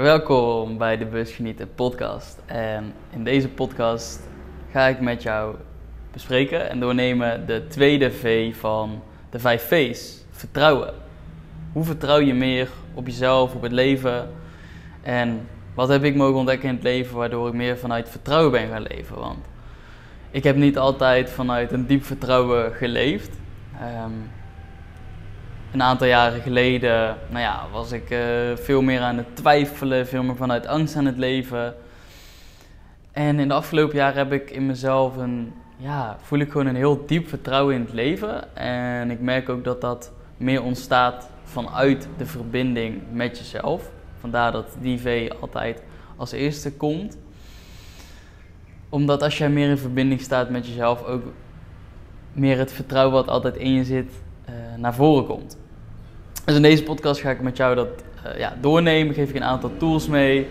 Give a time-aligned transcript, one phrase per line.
[0.00, 2.42] Welkom bij de Busgenieten podcast.
[2.46, 4.20] En in deze podcast
[4.70, 5.56] ga ik met jou
[6.12, 10.24] bespreken en doornemen de tweede V van de vijf V's.
[10.30, 10.94] Vertrouwen.
[11.72, 14.28] Hoe vertrouw je meer op jezelf, op het leven?
[15.02, 18.68] En wat heb ik mogen ontdekken in het leven waardoor ik meer vanuit vertrouwen ben
[18.68, 19.18] gaan leven?
[19.18, 19.44] Want
[20.30, 23.30] ik heb niet altijd vanuit een diep vertrouwen geleefd.
[23.80, 24.12] Ehm,
[25.72, 28.18] een aantal jaren geleden nou ja, was ik uh,
[28.54, 31.74] veel meer aan het twijfelen, veel meer vanuit angst aan het leven.
[33.12, 36.76] En in de afgelopen jaren heb ik in mezelf een, ja, voel ik gewoon een
[36.76, 38.56] heel diep vertrouwen in het leven.
[38.56, 43.90] En ik merk ook dat dat meer ontstaat vanuit de verbinding met jezelf.
[44.18, 45.82] Vandaar dat die V altijd
[46.16, 47.18] als eerste komt.
[48.88, 51.22] Omdat als jij meer in verbinding staat met jezelf, ook
[52.32, 54.12] meer het vertrouwen wat altijd in je zit,
[54.48, 55.60] uh, naar voren komt.
[56.44, 57.88] Dus in deze podcast ga ik met jou dat
[58.26, 59.14] uh, ja, doornemen.
[59.14, 60.46] Geef ik een aantal tools mee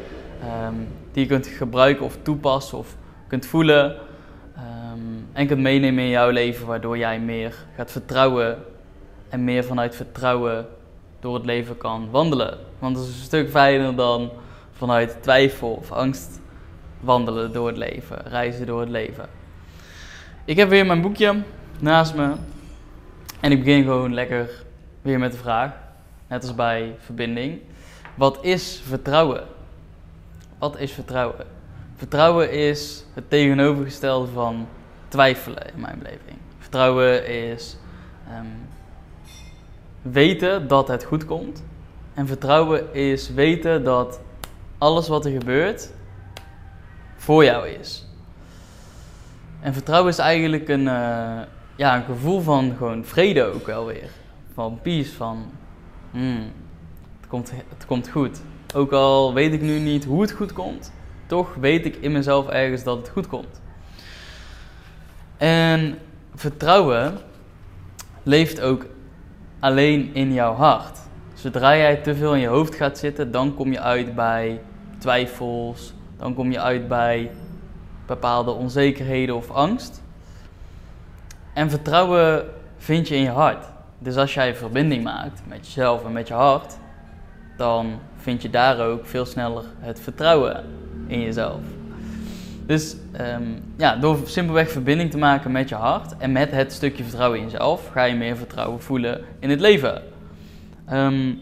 [0.67, 2.95] um, die je kunt gebruiken of toepassen of
[3.27, 3.95] kunt voelen.
[4.57, 8.57] Um, en kunt meenemen in jouw leven, waardoor jij meer gaat vertrouwen
[9.29, 10.67] en meer vanuit vertrouwen
[11.19, 12.57] door het leven kan wandelen.
[12.79, 14.31] Want het is een stuk fijner dan
[14.71, 16.39] vanuit twijfel of angst
[16.99, 19.25] wandelen door het leven, reizen door het leven.
[20.45, 21.41] Ik heb weer mijn boekje
[21.79, 22.31] naast me
[23.39, 24.49] en ik begin gewoon lekker
[25.01, 25.71] weer met de vraag,
[26.27, 27.59] net als bij verbinding.
[28.15, 29.43] Wat is vertrouwen?
[30.57, 31.45] Wat is vertrouwen?
[31.95, 34.67] Vertrouwen is het tegenovergestelde van
[35.07, 36.37] twijfelen in mijn beleving.
[36.59, 37.77] Vertrouwen is
[38.37, 38.67] um,
[40.01, 41.63] weten dat het goed komt.
[42.13, 44.19] En vertrouwen is weten dat
[44.77, 45.89] alles wat er gebeurt
[47.15, 48.05] voor jou is.
[49.59, 51.39] En vertrouwen is eigenlijk een, uh,
[51.75, 54.09] ja, een gevoel van gewoon vrede ook wel weer
[54.53, 55.51] van peace, van
[56.11, 56.51] hmm,
[57.19, 58.41] het, komt, het komt goed.
[58.75, 60.93] Ook al weet ik nu niet hoe het goed komt,
[61.25, 63.61] toch weet ik in mezelf ergens dat het goed komt.
[65.37, 65.97] En
[66.35, 67.17] vertrouwen
[68.23, 68.85] leeft ook
[69.59, 70.99] alleen in jouw hart.
[71.33, 74.61] Zodra jij te veel in je hoofd gaat zitten, dan kom je uit bij
[74.97, 77.31] twijfels, dan kom je uit bij
[78.05, 80.01] bepaalde onzekerheden of angst.
[81.53, 82.45] En vertrouwen
[82.77, 83.70] vind je in je hart.
[84.03, 86.77] Dus als jij verbinding maakt met jezelf en met je hart,
[87.57, 90.63] dan vind je daar ook veel sneller het vertrouwen
[91.07, 91.59] in jezelf.
[92.65, 97.03] Dus um, ja, door simpelweg verbinding te maken met je hart en met het stukje
[97.03, 100.01] vertrouwen in jezelf, ga je meer vertrouwen voelen in het leven.
[100.91, 101.39] Um,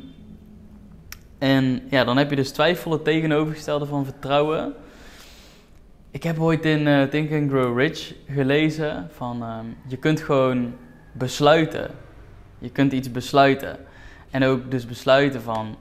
[1.38, 4.74] en ja, dan heb je dus twijfel het tegenovergestelde van vertrouwen.
[6.12, 10.74] Ik heb ooit in uh, Think and Grow Rich gelezen van um, je kunt gewoon
[11.12, 11.92] besluiten
[12.60, 13.78] je kunt iets besluiten.
[14.32, 15.76] En ook dus besluiten van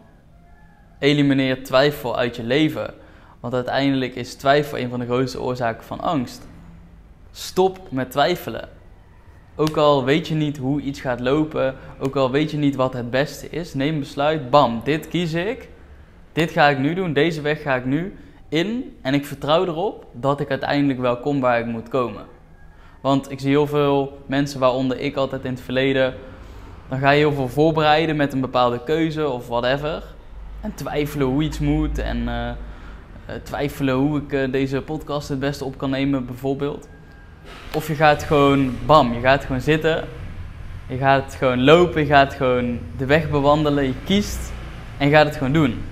[0.99, 2.95] elimineer twijfel uit je leven.
[3.41, 6.47] Want uiteindelijk is twijfel een van de grootste oorzaken van angst.
[7.31, 8.69] Stop met twijfelen.
[9.57, 12.93] Ook al weet je niet hoe iets gaat lopen, ook al weet je niet wat
[12.93, 14.51] het beste is, neem een besluit.
[14.51, 15.69] Bam, dit kies ik.
[16.33, 18.15] Dit ga ik nu doen, deze weg ga ik nu
[18.49, 18.97] in.
[19.03, 22.25] En ik vertrouw erop dat ik uiteindelijk wel kom waar ik moet komen.
[23.01, 26.15] Want ik zie heel veel mensen, waaronder ik altijd in het verleden,
[26.89, 30.03] dan ga je heel veel voorbereiden met een bepaalde keuze of whatever.
[30.61, 32.51] En twijfelen hoe iets moet en uh,
[33.43, 36.89] twijfelen hoe ik uh, deze podcast het beste op kan nemen bijvoorbeeld.
[37.75, 40.05] Of je gaat gewoon, bam, je gaat gewoon zitten.
[40.87, 44.53] Je gaat gewoon lopen, je gaat gewoon de weg bewandelen, je kiest
[44.99, 45.83] en je gaat het gewoon doen.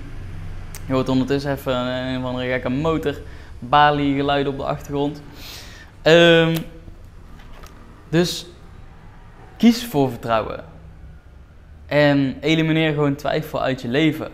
[0.85, 3.15] Je hoort ondertussen even een, een of andere gekke motor,
[3.59, 5.21] Bali geluid op de achtergrond.
[6.03, 6.55] Um,
[8.09, 8.47] dus
[9.57, 10.63] kies voor vertrouwen.
[11.87, 14.31] En elimineer gewoon twijfel uit je leven.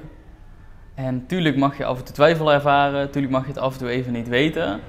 [0.96, 3.80] En tuurlijk mag je af en toe twijfel ervaren, tuurlijk mag je het af en
[3.80, 4.80] toe even niet weten.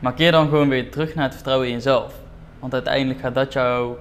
[0.00, 2.14] Maar keer dan gewoon weer terug naar het vertrouwen in jezelf.
[2.58, 3.96] Want uiteindelijk gaat dat jou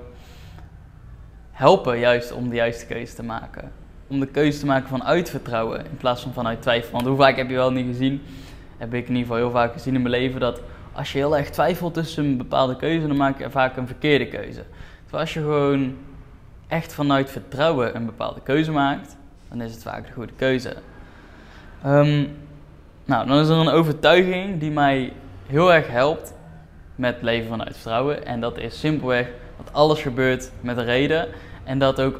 [1.52, 3.72] helpen juist om de juiste keuze te maken.
[4.08, 6.92] Om de keuze te maken vanuit vertrouwen in plaats van vanuit twijfel.
[6.92, 8.22] Want hoe vaak heb je wel niet gezien,
[8.78, 10.62] heb ik in ieder geval heel vaak gezien in mijn leven, dat
[10.94, 14.28] als je heel erg twijfelt tussen een bepaalde keuze, dan maak je vaak een verkeerde
[14.28, 14.64] keuze.
[15.02, 15.96] Terwijl als je gewoon
[16.68, 19.18] echt vanuit vertrouwen een bepaalde keuze maakt,
[19.50, 20.76] dan is het vaak de goede keuze.
[21.86, 22.36] Um,
[23.06, 25.14] nou, dan is er een overtuiging die mij
[25.46, 26.34] heel erg helpt
[26.96, 28.26] met leven vanuit vertrouwen.
[28.26, 29.28] En dat is simpelweg
[29.58, 31.28] dat alles gebeurt met een reden.
[31.64, 32.20] En dat ook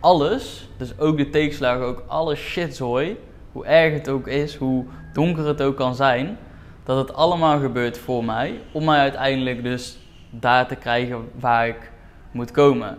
[0.00, 3.16] alles, dus ook de tegenslagen, ook alle shitzooi,
[3.52, 6.38] hoe erg het ook is, hoe donker het ook kan zijn,
[6.84, 8.60] dat het allemaal gebeurt voor mij.
[8.72, 9.98] Om mij uiteindelijk dus
[10.30, 11.90] daar te krijgen waar ik
[12.30, 12.98] moet komen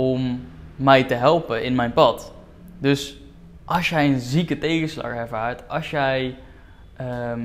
[0.00, 0.40] om
[0.76, 2.32] mij te helpen in mijn pad.
[2.78, 3.20] Dus
[3.64, 6.36] als jij een zieke tegenslag ervaart, als jij
[6.96, 7.40] ehm,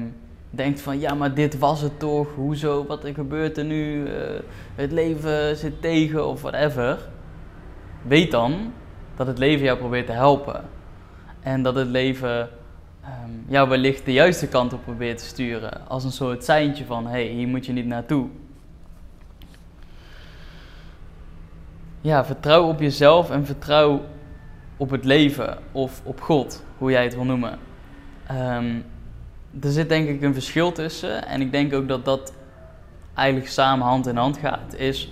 [0.49, 4.11] denkt van ja, maar dit was het toch, hoezo, wat er gebeurt er nu, uh,
[4.75, 6.97] het leven zit tegen of whatever.
[8.01, 8.73] Weet dan
[9.15, 10.63] dat het leven jou probeert te helpen.
[11.41, 12.49] En dat het leven
[13.03, 15.87] um, jou wellicht de juiste kant op probeert te sturen.
[15.87, 18.27] Als een soort seintje van hé, hey, hier moet je niet naartoe.
[22.05, 24.01] Ja, vertrouw op jezelf en vertrouw
[24.77, 27.59] op het leven of op God, hoe jij het wil noemen.
[28.31, 28.85] Um,
[29.61, 31.25] er zit denk ik een verschil tussen.
[31.25, 32.33] En ik denk ook dat dat
[33.13, 34.75] eigenlijk samen hand in hand gaat.
[34.75, 35.11] Is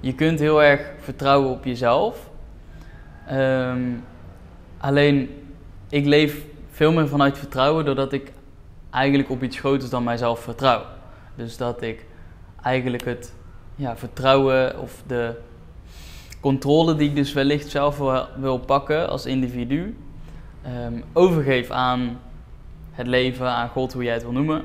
[0.00, 2.30] je kunt heel erg vertrouwen op jezelf.
[3.26, 3.92] Ehm,
[4.78, 5.30] alleen
[5.88, 8.32] ik leef veel meer vanuit vertrouwen doordat ik
[8.90, 10.82] eigenlijk op iets groters dan mijzelf vertrouw.
[11.34, 12.06] Dus dat ik
[12.62, 13.34] eigenlijk het
[13.74, 15.34] ja, vertrouwen of de
[16.40, 17.98] controle die ik dus wellicht zelf
[18.36, 19.96] wil, pakken als individu,
[20.86, 22.20] um, overgeef aan
[22.90, 24.62] het leven, aan God, hoe jij het wil noemen.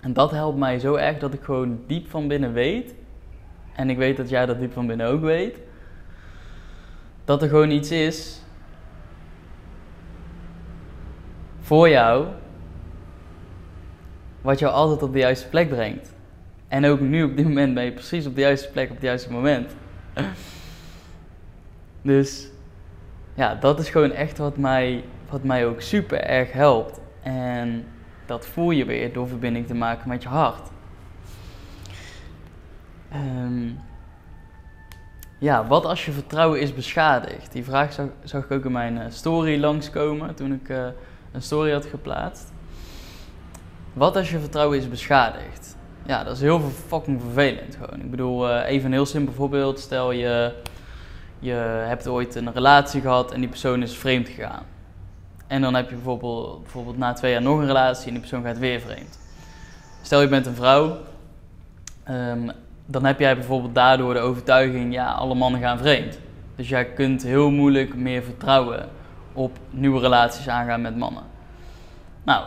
[0.00, 2.94] En dat helpt mij zo erg dat ik gewoon diep van binnen weet,
[3.72, 5.58] en ik weet dat jij dat diep van binnen ook weet,
[7.24, 8.42] dat er gewoon iets is
[11.60, 12.26] voor jou,
[14.40, 16.14] wat jou altijd op de juiste plek brengt.
[16.68, 19.04] En ook nu op dit moment ben je precies op de juiste plek op het
[19.04, 19.74] juiste moment.
[22.08, 22.48] Dus
[23.34, 27.00] ja, dat is gewoon echt wat mij, wat mij ook super erg helpt.
[27.22, 27.86] En
[28.26, 30.68] dat voel je weer door verbinding te maken met je hart.
[33.14, 33.80] Um,
[35.38, 37.52] ja, wat als je vertrouwen is beschadigd?
[37.52, 37.92] Die vraag
[38.24, 40.86] zag, ik ook in mijn uh, story langskomen toen ik uh,
[41.32, 42.52] een story had geplaatst.
[43.92, 45.76] Wat als je vertrouwen is beschadigd?
[46.06, 48.00] Ja, dat is heel fucking vervelend gewoon.
[48.00, 49.78] Ik bedoel, uh, even een heel simpel voorbeeld.
[49.78, 50.52] Stel je,
[51.38, 51.52] je
[51.86, 54.62] hebt ooit een relatie gehad en die persoon is vreemd gegaan.
[55.46, 58.42] En dan heb je bijvoorbeeld, bijvoorbeeld na twee jaar nog een relatie en die persoon
[58.42, 59.18] gaat weer vreemd.
[60.02, 60.96] Stel je bent een vrouw,
[62.10, 62.50] um,
[62.86, 66.18] dan heb jij bijvoorbeeld daardoor de overtuiging, ja, alle mannen gaan vreemd.
[66.56, 68.88] Dus jij kunt heel moeilijk meer vertrouwen
[69.32, 71.22] op nieuwe relaties aangaan met mannen.
[72.24, 72.44] Nou,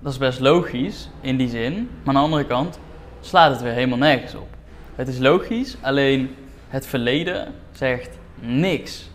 [0.00, 2.78] dat is best logisch in die zin, maar aan de andere kant
[3.20, 4.48] slaat het weer helemaal nergens op.
[4.94, 6.34] Het is logisch, alleen
[6.68, 9.10] het verleden zegt niks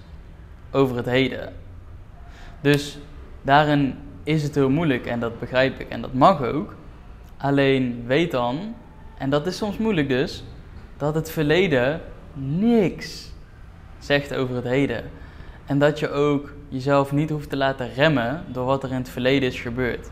[0.71, 1.53] over het heden.
[2.61, 2.97] Dus
[3.45, 6.75] Daarin is het heel moeilijk en dat begrijp ik en dat mag ook.
[7.37, 8.75] Alleen weet dan,
[9.17, 10.43] en dat is soms moeilijk dus,
[10.97, 12.01] dat het verleden
[12.33, 13.31] niks
[13.99, 15.03] zegt over het heden.
[15.65, 19.09] En dat je ook jezelf niet hoeft te laten remmen door wat er in het
[19.09, 20.09] verleden is gebeurd.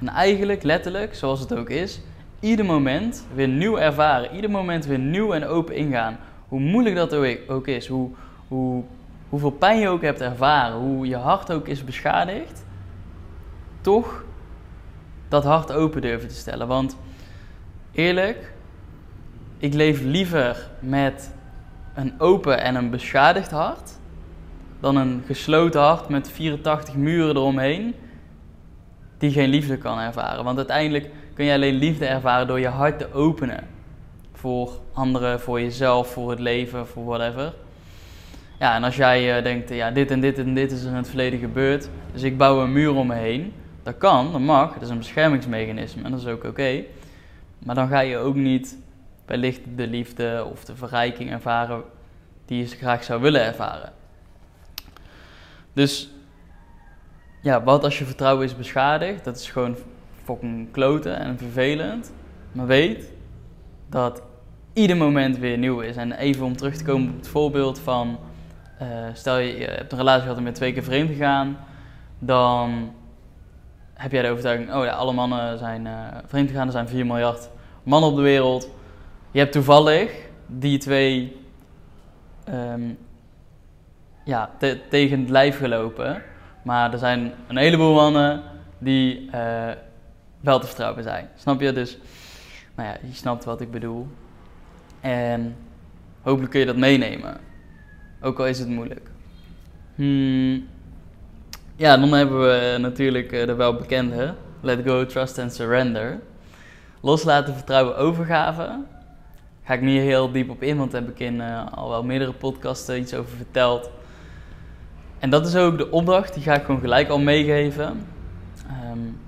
[0.00, 2.00] En eigenlijk, letterlijk, zoals het ook is,
[2.40, 4.34] ieder moment weer nieuw ervaren.
[4.34, 6.18] Ieder moment weer nieuw en open ingaan.
[6.48, 7.14] Hoe moeilijk dat
[7.48, 8.10] ook is, hoe,
[8.48, 8.84] hoe,
[9.28, 12.64] hoeveel pijn je ook hebt ervaren, hoe je hart ook is beschadigd
[13.80, 14.24] toch
[15.28, 16.66] dat hart open durven te stellen.
[16.66, 16.96] Want
[17.92, 18.52] eerlijk,
[19.58, 21.34] ik leef liever met
[21.94, 23.98] een open en een beschadigd hart
[24.80, 27.94] dan een gesloten hart met 84 muren eromheen
[29.18, 30.44] die geen liefde kan ervaren.
[30.44, 33.66] Want uiteindelijk kun je alleen liefde ervaren door je hart te openen
[34.32, 37.54] voor anderen, voor jezelf, voor het leven, voor whatever.
[38.58, 40.94] Ja, en als jij uh, denkt, ja, dit en dit en dit is er in
[40.94, 44.72] het verleden gebeurd, dus ik bouw een muur om me heen, dat kan, dat mag,
[44.72, 46.82] dat is een beschermingsmechanisme en dat is ook oké.
[47.58, 48.76] Maar dan ga je ook niet
[49.26, 51.82] wellicht de liefde of de verrijking ervaren
[52.44, 53.92] die je graag zou willen ervaren.
[55.72, 56.10] Dus
[57.42, 59.24] ja, wat als je vertrouwen is beschadigd?
[59.24, 59.76] Dat is gewoon
[60.24, 62.12] fucking kloten en vervelend.
[62.52, 63.12] Maar weet
[63.88, 64.22] dat
[64.72, 65.96] ieder moment weer nieuw is.
[65.96, 68.18] En even om terug te komen op het voorbeeld van...
[68.82, 71.58] Uh, stel je, je hebt een relatie gehad en met twee keer vreemd gegaan.
[72.18, 72.92] Dan
[73.94, 77.06] heb jij de overtuiging, oh ja, alle mannen zijn uh, vreemd gegaan, er zijn 4
[77.06, 77.48] miljard
[77.82, 78.70] mannen op de wereld.
[79.30, 80.12] Je hebt toevallig
[80.46, 81.36] die twee
[82.48, 82.98] um,
[84.24, 86.22] ja, te, tegen het lijf gelopen.
[86.62, 88.42] Maar er zijn een heleboel mannen
[88.78, 89.68] die uh,
[90.40, 91.28] wel te vertrouwen zijn.
[91.36, 91.72] Snap je?
[91.72, 91.98] Dus,
[92.74, 94.06] nou ja, je snapt wat ik bedoel.
[95.00, 95.56] En
[96.22, 97.40] hopelijk kun je dat meenemen.
[98.20, 99.10] Ook al is het moeilijk.
[99.94, 100.66] Hmm.
[101.76, 106.18] Ja, dan hebben we natuurlijk eh, de welbekende Let Go, Trust and Surrender.
[107.00, 108.78] Loslaten, vertrouwen, overgave.
[109.64, 112.04] Ga ik niet heel diep op in, want daar heb ik in uh, al wel
[112.04, 113.90] meerdere podcasten iets over verteld.
[115.18, 118.06] En dat is ook de opdracht, die ga ik gewoon gelijk al meegeven.
[118.92, 119.18] Um,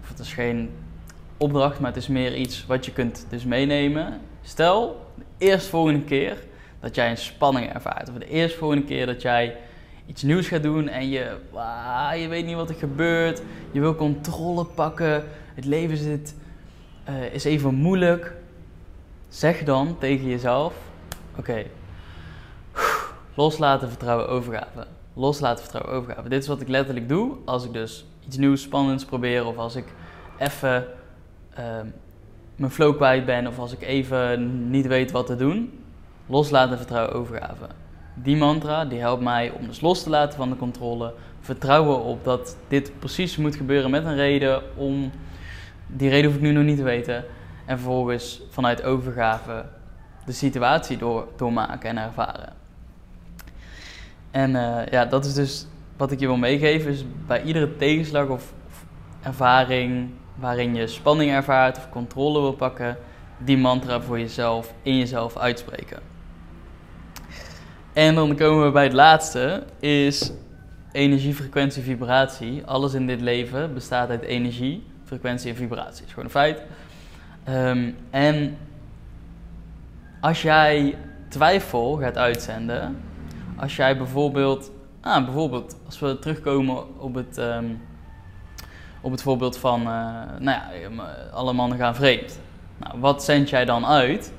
[0.00, 0.70] of het is geen
[1.36, 4.20] opdracht, maar het is meer iets wat je kunt dus meenemen.
[4.42, 6.36] Stel, de eerstvolgende keer
[6.80, 9.56] dat jij een spanning ervaart, of de eerstvolgende keer dat jij
[10.06, 11.36] iets nieuws gaat doen en je,
[12.20, 13.42] je weet niet wat er gebeurt.
[13.70, 15.24] Je wil controle pakken.
[15.54, 16.34] Het leven zit,
[17.08, 18.34] uh, is even moeilijk.
[19.28, 20.74] Zeg dan tegen jezelf:
[21.36, 21.64] Oké,
[23.34, 24.86] loslaten, vertrouwen, overgave.
[25.14, 26.28] Loslaten, vertrouwen, overgave.
[26.28, 29.74] Dit is wat ik letterlijk doe als ik dus iets nieuws, spannends probeer of als
[29.76, 29.84] ik
[30.38, 30.86] even
[31.54, 31.86] ehm,
[32.56, 35.79] mijn flow kwijt ben of als ik even niet weet wat te doen.
[36.30, 37.66] Loslaten, vertrouwen, overgave.
[38.14, 41.14] Die mantra die helpt mij om dus los te laten van de controle.
[41.40, 44.62] Vertrouwen op dat dit precies moet gebeuren met een reden.
[44.76, 45.10] Om,
[45.86, 47.24] die reden hoef ik nu nog niet te weten.
[47.66, 49.64] En vervolgens vanuit overgave
[50.24, 52.52] de situatie door, doormaken en ervaren.
[54.30, 56.90] En uh, ja, dat is dus wat ik je wil meegeven.
[56.90, 58.52] Is bij iedere tegenslag of
[59.22, 62.96] ervaring waarin je spanning ervaart of controle wil pakken,
[63.38, 66.09] die mantra voor jezelf in jezelf uitspreken.
[67.92, 70.32] En dan komen we bij het laatste, is
[70.92, 72.62] energie, frequentie, vibratie.
[72.66, 75.90] Alles in dit leven bestaat uit energie, frequentie en vibratie.
[75.90, 76.62] Dat is gewoon een feit.
[77.48, 78.58] Um, en
[80.20, 83.00] als jij twijfel gaat uitzenden,
[83.56, 84.70] als jij bijvoorbeeld,
[85.00, 87.82] ah, bijvoorbeeld als we terugkomen op het, um,
[89.00, 89.86] op het voorbeeld van, uh,
[90.38, 90.70] nou ja,
[91.32, 92.40] alle mannen gaan vreemd.
[92.76, 94.32] Nou, wat zend jij dan uit?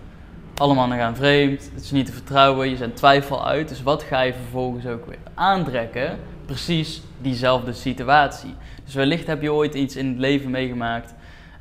[0.61, 3.69] Alle mannen gaan vreemd, het is niet te vertrouwen, je zendt twijfel uit.
[3.69, 6.19] Dus wat ga je vervolgens ook weer aantrekken?
[6.45, 8.53] Precies diezelfde situatie.
[8.85, 11.13] Dus wellicht heb je ooit iets in het leven meegemaakt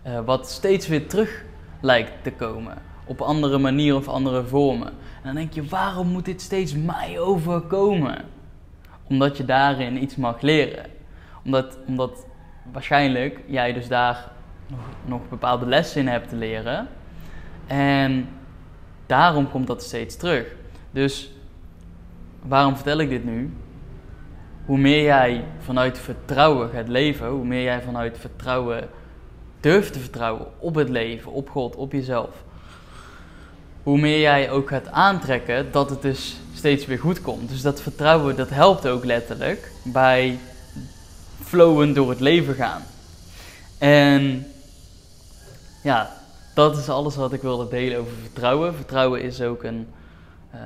[0.07, 1.45] uh, wat steeds weer terug
[1.81, 2.75] lijkt te komen.
[3.05, 4.89] Op andere manieren of andere vormen.
[4.89, 8.25] En dan denk je, waarom moet dit steeds mij overkomen?
[9.09, 10.87] Omdat je daarin iets mag leren.
[11.45, 12.27] Omdat, omdat
[12.73, 14.31] waarschijnlijk jij dus daar
[14.67, 16.89] nog, nog bepaalde lessen in hebt te leren.
[17.67, 18.29] En
[19.11, 20.47] daarom komt dat steeds terug.
[20.91, 21.31] Dus
[22.43, 23.53] waarom vertel ik dit nu?
[24.65, 28.89] Hoe meer jij vanuit vertrouwen gaat leven, hoe meer jij vanuit vertrouwen
[29.61, 32.31] durft te vertrouwen op het leven, op God, op jezelf.
[33.83, 37.49] Hoe meer jij ook gaat aantrekken dat het dus steeds weer goed komt.
[37.49, 40.39] Dus dat vertrouwen, dat helpt ook letterlijk bij
[41.43, 42.83] flowen door het leven gaan.
[43.79, 44.47] En
[45.83, 46.20] ja,
[46.55, 48.75] dat is alles wat ik wilde delen over vertrouwen.
[48.75, 49.87] Vertrouwen is ook een,
[50.55, 50.61] uh,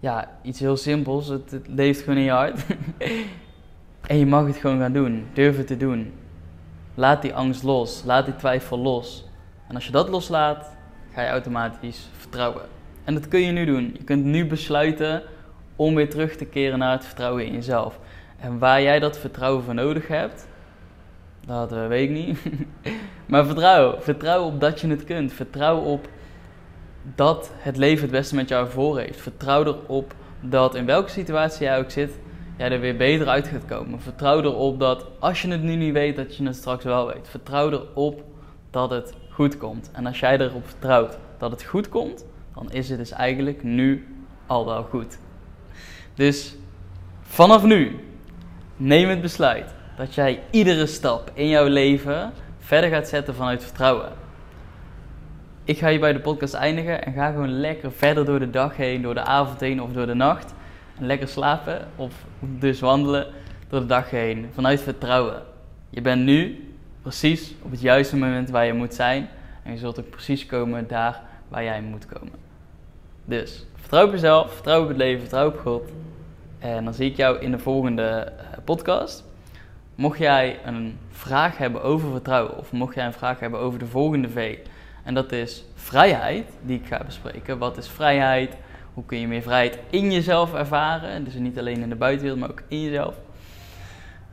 [0.00, 1.28] ja, iets heel simpels.
[1.28, 2.66] Het, het, leeft gewoon in je hart.
[4.06, 5.26] en je mag het gewoon gaan doen.
[5.32, 6.12] Durf het te doen.
[6.94, 8.02] Laat die angst los.
[8.04, 9.24] Laat die twijfel los.
[9.68, 10.76] En als je dat loslaat,
[11.12, 12.62] ga je automatisch vertrouwen.
[13.04, 13.90] En dat kun je nu doen.
[13.98, 15.22] Je kunt nu besluiten
[15.76, 17.98] om weer terug te keren naar het vertrouwen in jezelf.
[18.40, 20.46] En waar jij dat vertrouwen voor nodig hebt,
[21.46, 22.38] dat uh, weet ik niet.
[23.30, 24.00] maar vertrouw.
[24.00, 25.32] Vertrouw op dat je het kunt.
[25.32, 26.08] Vertrouw op
[27.14, 29.20] dat het leven het beste met jou voor heeft.
[29.20, 32.18] Vertrouw erop dat in welke situatie jij ook zit,
[32.56, 34.00] jij er weer beter uit gaat komen.
[34.00, 37.28] Vertrouw erop dat als je het nu niet weet, dat je het straks wel weet.
[37.28, 38.24] Vertrouw erop
[38.70, 39.90] dat het goed komt.
[39.92, 42.24] En als jij erop vertrouwt dat het goed komt,
[42.54, 44.06] dan is het dus eigenlijk nu
[44.46, 45.18] al wel goed.
[46.14, 46.56] Dus
[47.22, 48.04] vanaf nu,
[48.76, 54.12] neem het besluit dat jij iedere stap in jouw leven verder gaat zetten vanuit vertrouwen.
[55.64, 58.76] Ik ga hier bij de podcast eindigen en ga gewoon lekker verder door de dag
[58.76, 60.54] heen, door de avond heen of door de nacht.
[60.98, 63.26] En lekker slapen of dus wandelen
[63.68, 65.42] door de dag heen vanuit vertrouwen.
[65.90, 66.68] Je bent nu
[67.02, 69.28] precies op het juiste moment waar je moet zijn
[69.62, 72.34] en je zult ook precies komen daar waar jij moet komen.
[73.24, 75.90] Dus vertrouw op jezelf, vertrouw op het leven, vertrouw op God.
[76.58, 79.24] En dan zie ik jou in de volgende eh, podcast.
[79.96, 83.86] Mocht jij een vraag hebben over vertrouwen, of mocht jij een vraag hebben over de
[83.86, 84.58] volgende V,
[85.04, 87.58] en dat is vrijheid, die ik ga bespreken.
[87.58, 88.56] Wat is vrijheid?
[88.94, 91.24] Hoe kun je meer vrijheid in jezelf ervaren?
[91.24, 93.14] Dus niet alleen in de buitenwereld, maar ook in jezelf.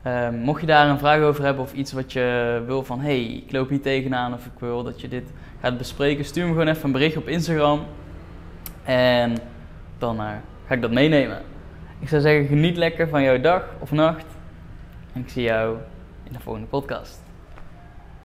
[0.06, 3.22] Um, mocht je daar een vraag over hebben of iets wat je wil van hey,
[3.22, 5.30] ik loop hier tegenaan of ik wil dat je dit
[5.60, 7.84] gaat bespreken, stuur me gewoon even een bericht op Instagram.
[8.84, 9.36] En
[9.98, 10.28] dan uh,
[10.66, 11.42] ga ik dat meenemen.
[12.00, 14.26] Ik zou zeggen, geniet lekker van jouw dag of nacht.
[15.14, 15.78] En ik zie jou
[16.22, 17.33] in de volgende podcast.